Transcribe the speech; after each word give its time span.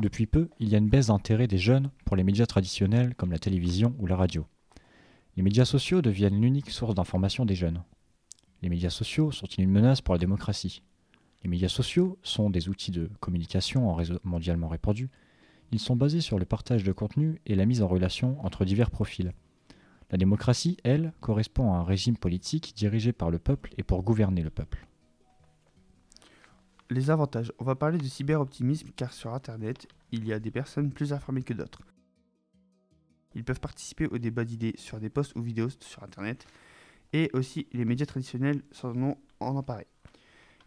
Depuis 0.00 0.26
peu, 0.26 0.48
il 0.58 0.70
y 0.70 0.74
a 0.74 0.78
une 0.78 0.88
baisse 0.88 1.08
d'intérêt 1.08 1.46
des 1.46 1.58
jeunes 1.58 1.90
pour 2.06 2.16
les 2.16 2.24
médias 2.24 2.46
traditionnels 2.46 3.14
comme 3.16 3.32
la 3.32 3.38
télévision 3.38 3.94
ou 3.98 4.06
la 4.06 4.16
radio. 4.16 4.46
Les 5.36 5.42
médias 5.42 5.66
sociaux 5.66 6.00
deviennent 6.00 6.40
l'unique 6.40 6.70
source 6.70 6.94
d'information 6.94 7.44
des 7.44 7.54
jeunes. 7.54 7.84
Les 8.62 8.70
médias 8.70 8.88
sociaux 8.88 9.30
sont-ils 9.30 9.62
une 9.62 9.70
menace 9.70 10.00
pour 10.00 10.14
la 10.14 10.18
démocratie 10.18 10.82
Les 11.42 11.50
médias 11.50 11.68
sociaux 11.68 12.18
sont 12.22 12.48
des 12.48 12.70
outils 12.70 12.92
de 12.92 13.10
communication 13.20 13.90
en 13.90 13.94
réseau 13.94 14.18
mondialement 14.24 14.68
répandus. 14.68 15.10
Ils 15.70 15.78
sont 15.78 15.96
basés 15.96 16.22
sur 16.22 16.38
le 16.38 16.46
partage 16.46 16.82
de 16.82 16.92
contenu 16.92 17.38
et 17.44 17.54
la 17.54 17.66
mise 17.66 17.82
en 17.82 17.86
relation 17.86 18.42
entre 18.42 18.64
divers 18.64 18.90
profils. 18.90 19.34
La 20.10 20.16
démocratie, 20.16 20.78
elle, 20.82 21.12
correspond 21.20 21.74
à 21.74 21.76
un 21.76 21.84
régime 21.84 22.16
politique 22.16 22.72
dirigé 22.74 23.12
par 23.12 23.30
le 23.30 23.38
peuple 23.38 23.74
et 23.76 23.82
pour 23.82 24.02
gouverner 24.02 24.40
le 24.40 24.50
peuple. 24.50 24.86
Les 26.90 27.08
avantages. 27.08 27.52
On 27.60 27.64
va 27.64 27.76
parler 27.76 27.98
de 27.98 28.04
cyberoptimisme 28.04 28.88
car 28.96 29.12
sur 29.12 29.32
Internet, 29.32 29.86
il 30.10 30.26
y 30.26 30.32
a 30.32 30.40
des 30.40 30.50
personnes 30.50 30.90
plus 30.90 31.12
informées 31.12 31.44
que 31.44 31.54
d'autres. 31.54 31.82
Ils 33.36 33.44
peuvent 33.44 33.60
participer 33.60 34.08
au 34.08 34.18
débat 34.18 34.44
d'idées 34.44 34.74
sur 34.76 34.98
des 34.98 35.08
posts 35.08 35.36
ou 35.36 35.40
vidéos 35.40 35.68
sur 35.78 36.02
Internet 36.02 36.46
et 37.12 37.30
aussi 37.32 37.68
les 37.72 37.84
médias 37.84 38.06
traditionnels 38.06 38.62
sans 38.72 38.92
nom 38.92 39.16
en 39.38 39.54
emparé. 39.54 39.86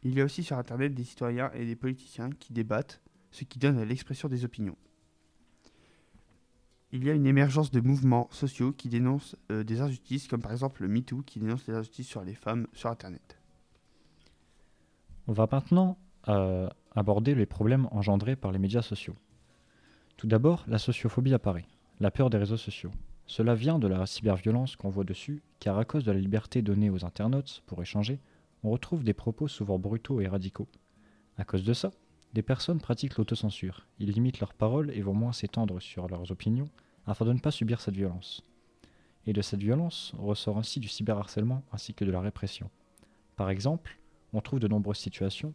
Il 0.03 0.13
y 0.13 0.21
a 0.21 0.23
aussi 0.23 0.43
sur 0.43 0.57
Internet 0.57 0.93
des 0.93 1.03
citoyens 1.03 1.51
et 1.53 1.65
des 1.65 1.75
politiciens 1.75 2.29
qui 2.29 2.53
débattent, 2.53 3.01
ce 3.31 3.43
qui 3.43 3.59
donne 3.59 3.77
à 3.77 3.83
l'expression 3.83 4.29
des 4.29 4.45
opinions. 4.45 4.77
Il 6.93 7.03
y 7.03 7.09
a 7.09 7.13
une 7.13 7.25
émergence 7.25 7.69
de 7.69 7.81
mouvements 7.81 8.29
sociaux 8.31 8.71
qui 8.71 8.87
dénoncent 8.87 9.35
euh, 9.51 9.65
des 9.65 9.81
injustices, 9.81 10.29
comme 10.29 10.41
par 10.41 10.53
exemple 10.53 10.83
le 10.83 10.87
MeToo 10.87 11.21
qui 11.23 11.39
dénonce 11.39 11.67
les 11.67 11.73
injustices 11.73 12.07
sur 12.07 12.23
les 12.23 12.35
femmes 12.35 12.67
sur 12.71 12.89
Internet. 12.89 13.37
On 15.27 15.33
va 15.33 15.49
maintenant 15.51 15.97
euh, 16.27 16.69
aborder 16.95 17.35
les 17.35 17.45
problèmes 17.45 17.87
engendrés 17.91 18.35
par 18.35 18.51
les 18.51 18.59
médias 18.59 18.81
sociaux. 18.81 19.15
Tout 20.17 20.27
d'abord, 20.27 20.63
la 20.67 20.77
sociophobie 20.77 21.33
apparaît, 21.33 21.65
la 21.99 22.11
peur 22.11 22.29
des 22.29 22.37
réseaux 22.37 22.57
sociaux. 22.57 22.91
Cela 23.25 23.55
vient 23.55 23.79
de 23.79 23.87
la 23.87 24.05
cyberviolence 24.05 24.75
qu'on 24.75 24.89
voit 24.89 25.03
dessus, 25.03 25.41
car 25.59 25.77
à 25.77 25.85
cause 25.85 26.03
de 26.03 26.11
la 26.11 26.19
liberté 26.19 26.61
donnée 26.61 26.89
aux 26.89 27.05
internautes 27.05 27.63
pour 27.65 27.81
échanger, 27.81 28.19
on 28.63 28.71
retrouve 28.71 29.03
des 29.03 29.13
propos 29.13 29.47
souvent 29.47 29.79
brutaux 29.79 30.21
et 30.21 30.27
radicaux. 30.27 30.67
À 31.37 31.43
cause 31.43 31.63
de 31.63 31.73
ça, 31.73 31.91
des 32.33 32.41
personnes 32.41 32.79
pratiquent 32.79 33.17
l'autocensure, 33.17 33.87
ils 33.99 34.11
limitent 34.11 34.39
leurs 34.39 34.53
paroles 34.53 34.91
et 34.91 35.01
vont 35.01 35.13
moins 35.13 35.33
s'étendre 35.33 35.81
sur 35.81 36.07
leurs 36.07 36.31
opinions 36.31 36.69
afin 37.05 37.25
de 37.25 37.33
ne 37.33 37.39
pas 37.39 37.51
subir 37.51 37.81
cette 37.81 37.95
violence. 37.95 38.43
Et 39.25 39.33
de 39.33 39.41
cette 39.41 39.61
violence 39.61 40.13
ressort 40.17 40.57
ainsi 40.57 40.79
du 40.79 40.87
cyberharcèlement 40.87 41.63
ainsi 41.71 41.93
que 41.93 42.05
de 42.05 42.11
la 42.11 42.21
répression. 42.21 42.69
Par 43.35 43.49
exemple, 43.49 43.99
on 44.33 44.41
trouve 44.41 44.59
de 44.59 44.67
nombreuses 44.67 44.97
situations 44.97 45.53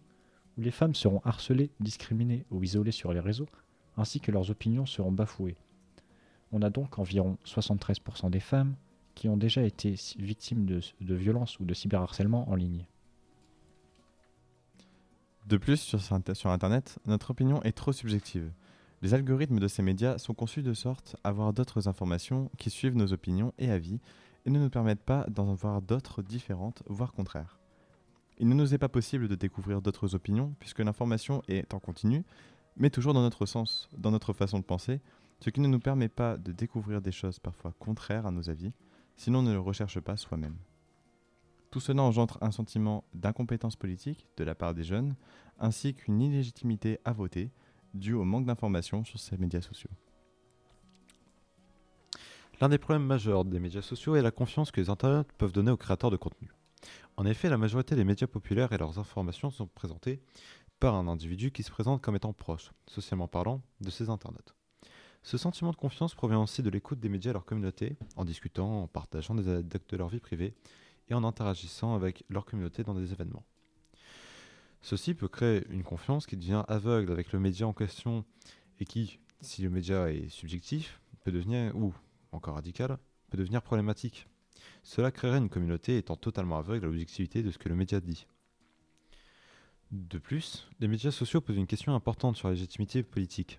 les 0.58 0.70
femmes 0.72 0.94
seront 0.94 1.22
harcelées, 1.24 1.70
discriminées 1.80 2.44
ou 2.50 2.62
isolées 2.62 2.92
sur 2.92 3.12
les 3.12 3.20
réseaux, 3.20 3.48
ainsi 3.96 4.20
que 4.20 4.32
leurs 4.32 4.50
opinions 4.50 4.86
seront 4.86 5.12
bafouées. 5.12 5.56
On 6.52 6.62
a 6.62 6.70
donc 6.70 6.98
environ 6.98 7.38
73% 7.44 8.30
des 8.30 8.40
femmes 8.40 8.74
qui 9.14 9.28
ont 9.28 9.36
déjà 9.36 9.62
été 9.62 9.94
victimes 10.18 10.66
de, 10.66 11.14
violences 11.14 11.58
ou 11.60 11.64
de 11.64 11.74
cyberharcèlement 11.74 12.48
en 12.50 12.54
ligne. 12.54 12.86
De 15.46 15.56
plus, 15.56 15.96
sur 16.34 16.50
Internet, 16.50 16.98
notre 17.06 17.30
opinion 17.30 17.62
est 17.62 17.72
trop 17.72 17.92
subjective. 17.92 18.50
Les 19.00 19.14
algorithmes 19.14 19.60
de 19.60 19.68
ces 19.68 19.82
médias 19.82 20.18
sont 20.18 20.34
conçus 20.34 20.62
de 20.62 20.74
sorte 20.74 21.16
à 21.24 21.28
avoir 21.28 21.52
d'autres 21.52 21.88
informations 21.88 22.50
qui 22.58 22.70
suivent 22.70 22.96
nos 22.96 23.12
opinions 23.12 23.54
et 23.58 23.70
avis 23.70 24.00
et 24.44 24.50
ne 24.50 24.58
nous 24.58 24.70
permettent 24.70 25.04
pas 25.04 25.24
d'en 25.28 25.50
avoir 25.50 25.82
d'autres 25.82 26.22
différentes, 26.22 26.82
voire 26.86 27.12
contraires. 27.12 27.57
Il 28.40 28.48
ne 28.48 28.54
nous 28.54 28.72
est 28.72 28.78
pas 28.78 28.88
possible 28.88 29.26
de 29.26 29.34
découvrir 29.34 29.82
d'autres 29.82 30.14
opinions 30.14 30.54
puisque 30.60 30.78
l'information 30.78 31.42
est 31.48 31.74
en 31.74 31.80
continu, 31.80 32.24
mais 32.76 32.90
toujours 32.90 33.12
dans 33.12 33.22
notre 33.22 33.46
sens, 33.46 33.88
dans 33.96 34.12
notre 34.12 34.32
façon 34.32 34.60
de 34.60 34.64
penser, 34.64 35.00
ce 35.40 35.50
qui 35.50 35.60
ne 35.60 35.66
nous 35.66 35.80
permet 35.80 36.08
pas 36.08 36.36
de 36.36 36.52
découvrir 36.52 37.02
des 37.02 37.10
choses 37.12 37.40
parfois 37.40 37.72
contraires 37.78 38.26
à 38.26 38.30
nos 38.30 38.48
avis, 38.48 38.72
sinon 39.16 39.40
on 39.40 39.42
ne 39.42 39.52
le 39.52 39.58
recherche 39.58 39.98
pas 39.98 40.16
soi-même. 40.16 40.56
Tout 41.70 41.80
cela 41.80 42.02
engendre 42.02 42.38
un 42.40 42.52
sentiment 42.52 43.04
d'incompétence 43.12 43.76
politique 43.76 44.26
de 44.36 44.44
la 44.44 44.54
part 44.54 44.72
des 44.72 44.84
jeunes, 44.84 45.16
ainsi 45.58 45.94
qu'une 45.94 46.20
illégitimité 46.22 46.98
à 47.04 47.12
voter, 47.12 47.50
due 47.92 48.14
au 48.14 48.24
manque 48.24 48.46
d'informations 48.46 49.04
sur 49.04 49.18
ces 49.18 49.36
médias 49.36 49.60
sociaux. 49.60 49.90
L'un 52.60 52.68
des 52.68 52.78
problèmes 52.78 53.06
majeurs 53.06 53.44
des 53.44 53.60
médias 53.60 53.82
sociaux 53.82 54.16
est 54.16 54.22
la 54.22 54.30
confiance 54.30 54.70
que 54.70 54.80
les 54.80 54.90
internautes 54.90 55.32
peuvent 55.32 55.52
donner 55.52 55.70
aux 55.70 55.76
créateurs 55.76 56.10
de 56.10 56.16
contenu. 56.16 56.48
En 57.16 57.26
effet, 57.26 57.48
la 57.48 57.58
majorité 57.58 57.96
des 57.96 58.04
médias 58.04 58.26
populaires 58.26 58.72
et 58.72 58.78
leurs 58.78 58.98
informations 58.98 59.50
sont 59.50 59.66
présentées 59.66 60.20
par 60.80 60.94
un 60.94 61.08
individu 61.08 61.50
qui 61.50 61.62
se 61.62 61.70
présente 61.70 62.00
comme 62.00 62.16
étant 62.16 62.32
proche, 62.32 62.72
socialement 62.86 63.28
parlant, 63.28 63.62
de 63.80 63.90
ces 63.90 64.10
internautes. 64.10 64.54
Ce 65.22 65.36
sentiment 65.36 65.72
de 65.72 65.76
confiance 65.76 66.14
provient 66.14 66.42
aussi 66.42 66.62
de 66.62 66.70
l'écoute 66.70 67.00
des 67.00 67.08
médias 67.08 67.30
à 67.30 67.34
leur 67.34 67.44
communauté, 67.44 67.96
en 68.16 68.24
discutant, 68.24 68.82
en 68.82 68.86
partageant 68.86 69.34
des 69.34 69.48
anecdotes 69.48 69.88
de 69.88 69.96
leur 69.96 70.08
vie 70.08 70.20
privée 70.20 70.54
et 71.08 71.14
en 71.14 71.24
interagissant 71.24 71.94
avec 71.94 72.24
leur 72.28 72.44
communauté 72.44 72.84
dans 72.84 72.94
des 72.94 73.12
événements. 73.12 73.44
Ceci 74.80 75.14
peut 75.14 75.28
créer 75.28 75.66
une 75.70 75.82
confiance 75.82 76.26
qui 76.26 76.36
devient 76.36 76.62
aveugle 76.68 77.10
avec 77.10 77.32
le 77.32 77.40
média 77.40 77.66
en 77.66 77.72
question 77.72 78.24
et 78.78 78.84
qui, 78.84 79.18
si 79.40 79.62
le 79.62 79.70
média 79.70 80.10
est 80.10 80.28
subjectif, 80.28 81.00
peut 81.24 81.32
devenir, 81.32 81.74
ou 81.76 81.92
encore 82.30 82.54
radical, 82.54 82.96
peut 83.28 83.36
devenir 83.36 83.60
problématique. 83.60 84.28
Cela 84.82 85.10
créerait 85.10 85.38
une 85.38 85.48
communauté 85.48 85.98
étant 85.98 86.16
totalement 86.16 86.58
aveugle 86.58 86.84
à 86.84 86.88
l'objectivité 86.88 87.42
de 87.42 87.50
ce 87.50 87.58
que 87.58 87.68
le 87.68 87.74
média 87.74 88.00
dit. 88.00 88.26
De 89.90 90.18
plus, 90.18 90.68
les 90.80 90.88
médias 90.88 91.10
sociaux 91.10 91.40
posent 91.40 91.56
une 91.56 91.66
question 91.66 91.94
importante 91.94 92.36
sur 92.36 92.48
la 92.48 92.54
légitimité 92.54 93.02
politique. 93.02 93.58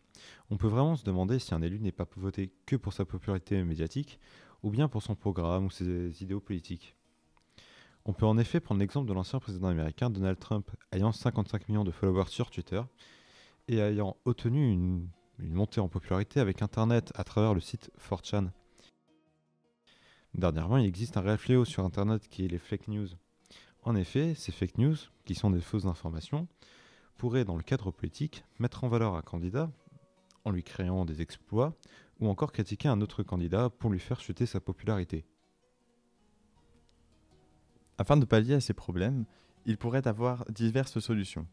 On 0.52 0.58
peut 0.58 0.68
vraiment 0.68 0.96
se 0.96 1.04
demander 1.04 1.40
si 1.40 1.56
un 1.56 1.62
élu 1.62 1.80
n'est 1.80 1.92
pas 1.92 2.08
voté 2.18 2.52
que 2.68 2.76
pour 2.76 2.94
sa 2.94 3.04
popularité 3.04 3.64
médiatique, 3.64 4.20
ou 4.62 4.70
bien 4.70 4.88
pour 4.88 5.02
son 5.02 5.16
programme 5.16 5.66
ou 5.66 5.72
ses 5.72 6.22
idéaux 6.22 6.40
politiques. 6.40 6.96
On 8.06 8.14
peut 8.14 8.26
en 8.26 8.38
effet 8.38 8.60
prendre 8.60 8.80
l'exemple 8.80 9.08
de 9.08 9.14
l'ancien 9.14 9.40
président 9.40 9.68
américain 9.68 10.10
Donald 10.10 10.40
Trump 10.40 10.72
ayant 10.92 11.12
55 11.12 11.68
millions 11.68 11.84
de 11.84 11.92
followers 11.92 12.30
sur 12.30 12.50
Twitter 12.50 12.82
et 13.68 13.78
ayant 13.78 14.18
obtenu 14.26 14.72
une, 14.72 15.10
montée 15.40 15.80
en 15.80 15.88
popularité 15.88 16.40
avec 16.40 16.62
Internet 16.62 17.12
à 17.16 17.24
travers 17.24 17.54
le 17.54 17.60
site 17.62 17.92
4chan. 18.00 18.50
Dernièrement, 20.36 20.78
il 20.78 20.86
existe 20.86 21.18
un 21.18 21.22
réel 21.22 21.66
sur 21.66 21.84
Internet 21.84 22.28
qui 22.28 22.46
est 22.46 22.48
les 22.48 22.60
fake 22.60 22.88
news. 22.88 23.08
En 23.84 23.96
effet, 23.96 24.36
ces 24.36 24.52
fake 24.52 24.78
news, 24.78 24.96
qui 25.26 25.36
sont 25.36 25.50
des 25.50 25.62
fausses 25.62 25.86
informations, 25.86 26.48
pourraient, 27.18 27.46
dans 27.46 27.58
le 27.58 27.64
cadre 27.64 27.92
politique, 27.92 28.44
mettre 28.60 28.84
en 28.84 28.90
valeur 28.90 29.16
un 29.16 29.22
candidat 29.22 29.72
en 30.46 30.52
lui 30.52 30.64
créant 30.64 31.06
des 31.06 31.22
exploits, 31.22 31.76
ou 32.20 32.28
encore 32.28 32.52
critiquer 32.52 32.88
un 32.88 33.02
autre 33.02 33.24
candidat 33.24 33.70
pour 33.70 33.90
lui 33.92 34.00
faire 34.00 34.20
chuter 34.20 34.46
sa 34.46 34.60
popularité. 34.60 35.26
Afin 37.98 38.18
de 38.18 38.26
pallier 38.26 38.56
à 38.56 38.62
ces 38.62 38.74
problèmes, 38.74 39.26
il 39.66 39.78
pourrait 39.78 40.08
avoir 40.08 40.46
diverses 40.50 41.00
solutions. 41.00 41.48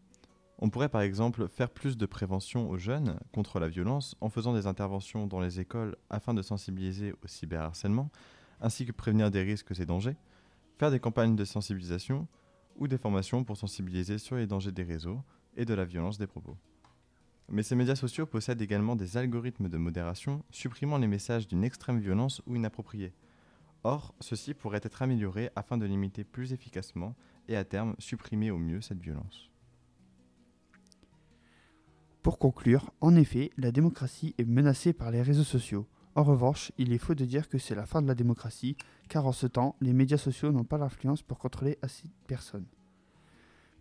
On 0.59 0.71
pourrait 0.71 0.89
par 0.89 1.03
exemple 1.03 1.49
faire 1.49 1.71
plus 1.71 1.97
de 1.97 2.07
prévention 2.07 2.71
aux 2.71 2.79
jeunes 2.79 3.19
contre 3.33 3.59
la 3.59 3.69
violence 3.69 4.17
en 4.21 4.31
faisant 4.31 4.55
des 4.55 4.67
interventions 4.67 5.27
dans 5.27 5.41
les 5.41 5.61
écoles 5.61 5.97
afin 6.09 6.33
de 6.33 6.43
sensibiliser 6.43 7.13
au 7.13 7.27
cyberharcèlement, 7.27 8.11
ainsi 8.61 8.87
que 8.87 8.93
prévenir 8.93 9.31
des 9.31 9.43
risques 9.43 9.79
et 9.79 9.87
dangers, 9.87 10.17
faire 10.79 10.91
des 10.91 11.01
campagnes 11.01 11.37
de 11.37 11.45
sensibilisation 11.45 12.27
ou 12.77 12.89
des 12.89 12.99
formations 12.99 13.45
pour 13.45 13.57
sensibiliser 13.57 14.19
sur 14.19 14.37
les 14.37 14.47
dangers 14.47 14.73
des 14.73 14.83
réseaux 14.83 15.23
et 15.57 15.65
de 15.65 15.75
la 15.75 15.85
violence 15.85 16.19
des 16.19 16.27
propos. 16.27 16.57
Mais 17.49 17.63
ces 17.63 17.77
médias 17.77 17.95
sociaux 17.95 18.27
possèdent 18.27 18.61
également 18.61 18.97
des 18.97 19.17
algorithmes 19.17 19.69
de 19.69 19.77
modération 19.77 20.43
supprimant 20.51 20.99
les 20.99 21.07
messages 21.07 21.47
d'une 21.47 21.65
extrême 21.65 22.01
violence 22.01 22.43
ou 22.47 22.57
inappropriée. 22.57 23.13
Or, 23.85 24.15
ceci 24.21 24.53
pourrait 24.53 24.81
être 24.83 25.03
amélioré 25.03 25.51
afin 25.55 25.79
de 25.79 25.87
limiter 25.87 26.25
plus 26.25 26.53
efficacement 26.53 27.15
et 27.49 27.57
à 27.57 27.65
terme 27.65 27.95
supprimer 27.99 28.51
au 28.51 28.59
mieux 28.59 28.81
cette 28.81 29.01
violence. 29.01 29.49
Pour 32.23 32.41
conclure, 32.41 32.91
en 33.01 33.15
effet, 33.15 33.53
la 33.57 33.71
démocratie 33.71 34.35
est 34.39 34.45
menacée 34.45 34.93
par 34.93 35.13
les 35.13 35.23
réseaux 35.23 35.45
sociaux. 35.45 35.87
En 36.17 36.23
revanche, 36.23 36.73
il 36.79 36.95
est 36.95 36.99
faux 36.99 37.15
de 37.15 37.27
dire 37.27 37.47
que 37.47 37.59
c'est 37.59 37.75
la 37.75 37.85
fin 37.85 38.01
de 38.01 38.09
la 38.09 38.15
démocratie, 38.15 38.75
car 39.11 39.27
en 39.27 39.33
ce 39.33 39.47
temps, 39.47 39.77
les 39.83 39.93
médias 39.93 40.17
sociaux 40.17 40.51
n'ont 40.51 40.65
pas 40.65 40.79
l'influence 40.79 41.21
pour 41.21 41.39
contrôler 41.39 41.77
assez 41.83 42.09
de 42.09 42.27
personnes. 42.27 42.65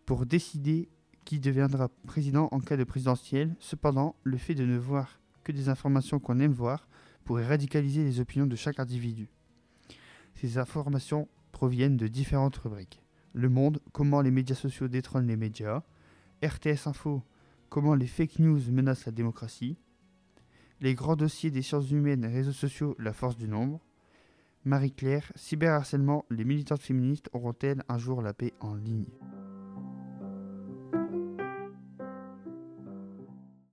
Pour 0.06 0.26
décider 0.26 0.90
qui 1.24 1.40
deviendra 1.40 1.88
président 2.06 2.50
en 2.52 2.60
cas 2.60 2.76
de 2.76 2.84
présidentiel, 2.84 3.56
cependant, 3.60 4.18
le 4.24 4.38
fait 4.38 4.54
de 4.54 4.66
ne 4.66 4.78
voir 4.78 5.22
que 5.46 5.54
des 5.54 5.70
informations 5.70 6.20
qu'on 6.20 6.42
aime 6.42 6.52
voir 6.52 6.90
pourrait 7.24 7.48
radicaliser 7.48 8.04
les 8.04 8.20
opinions 8.20 8.48
de 8.48 8.58
chaque 8.58 8.81
individu. 8.81 9.30
Ces 10.36 10.58
informations 10.58 11.30
proviennent 11.54 11.96
de 11.96 12.10
différentes 12.10 12.58
rubriques. 12.58 13.02
Le 13.31 13.48
Monde, 13.48 13.80
comment 13.94 14.20
les 14.20 14.31
médias 14.31 14.56
sociaux 14.56 14.90
détrônent 14.90 15.28
les 15.28 15.38
médias. 15.38 15.84
RTS 16.44 16.88
Info, 16.88 17.24
comment 17.70 17.96
les 17.96 18.08
fake 18.08 18.40
news 18.40 18.60
menacent 18.72 19.06
la 19.06 19.14
démocratie. 19.14 19.78
Les 20.81 20.94
grands 20.94 21.16
dossiers 21.16 21.51
des 21.51 21.62
sciences 21.62 21.89
humaines 21.92 22.25
réseaux 22.25 22.51
sociaux, 22.51 22.95
la 23.00 23.13
force 23.13 23.38
du 23.38 23.48
nombre. 23.48 23.80
Marie-Claire, 24.66 25.31
cyberharcèlement, 25.36 26.25
les 26.30 26.44
militantes 26.44 26.81
féministes 26.81 27.30
auront-elles 27.33 27.83
un 27.88 27.98
jour 27.98 28.22
la 28.22 28.33
paix 28.33 28.54
en 28.60 28.75
ligne? 28.75 29.06